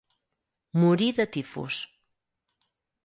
[0.83, 1.85] Morí de tifus.